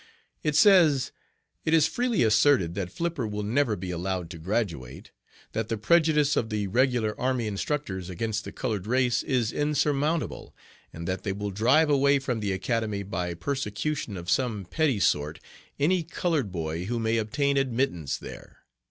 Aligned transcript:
It 0.41 0.55
says: 0.55 1.11
'It 1.63 1.75
is 1.75 1.85
freely 1.85 2.23
asserted 2.23 2.73
that 2.73 2.91
Flipper 2.91 3.27
will 3.27 3.43
never 3.43 3.75
be 3.75 3.91
allowed 3.91 4.31
to 4.31 4.39
graduate; 4.39 5.11
that 5.51 5.69
the 5.69 5.77
prejudice 5.77 6.35
of 6.35 6.49
the 6.49 6.65
regular 6.65 7.13
army 7.21 7.45
instructors 7.45 8.09
against 8.09 8.43
the 8.43 8.51
colored 8.51 8.87
race 8.87 9.21
is 9.21 9.51
insurmountable, 9.51 10.55
and 10.91 11.07
that 11.07 11.21
they 11.21 11.33
will 11.33 11.51
drive 11.51 11.91
away 11.91 12.17
from 12.17 12.39
the 12.39 12.51
Academy 12.51 13.03
by 13.03 13.35
persecution 13.35 14.17
of 14.17 14.27
some 14.27 14.65
petty 14.65 14.99
sort 14.99 15.39
any 15.79 16.01
colored 16.01 16.51
boy 16.51 16.85
who 16.85 16.97
may 16.97 17.17
obtain 17.17 17.55
admittance 17.55 18.17
there. 18.17 18.63